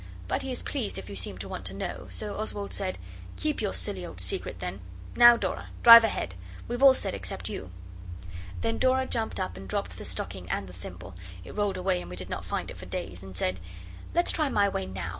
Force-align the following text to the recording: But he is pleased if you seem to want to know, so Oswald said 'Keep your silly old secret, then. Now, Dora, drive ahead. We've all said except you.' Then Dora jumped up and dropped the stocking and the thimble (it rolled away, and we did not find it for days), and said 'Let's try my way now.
But 0.27 0.41
he 0.41 0.51
is 0.51 0.63
pleased 0.63 0.97
if 0.97 1.11
you 1.11 1.15
seem 1.15 1.37
to 1.37 1.47
want 1.47 1.63
to 1.65 1.75
know, 1.75 2.07
so 2.09 2.35
Oswald 2.39 2.73
said 2.73 2.97
'Keep 3.35 3.61
your 3.61 3.71
silly 3.71 4.03
old 4.03 4.19
secret, 4.19 4.57
then. 4.57 4.81
Now, 5.15 5.37
Dora, 5.37 5.67
drive 5.83 6.03
ahead. 6.03 6.33
We've 6.67 6.81
all 6.81 6.95
said 6.95 7.13
except 7.13 7.49
you.' 7.49 7.69
Then 8.61 8.79
Dora 8.79 9.05
jumped 9.05 9.39
up 9.39 9.57
and 9.57 9.69
dropped 9.69 9.99
the 9.99 10.03
stocking 10.03 10.49
and 10.49 10.65
the 10.65 10.73
thimble 10.73 11.13
(it 11.43 11.55
rolled 11.55 11.77
away, 11.77 12.01
and 12.01 12.09
we 12.09 12.15
did 12.15 12.31
not 12.31 12.43
find 12.43 12.71
it 12.71 12.77
for 12.77 12.87
days), 12.87 13.21
and 13.21 13.37
said 13.37 13.59
'Let's 14.15 14.31
try 14.31 14.49
my 14.49 14.67
way 14.67 14.87
now. 14.87 15.09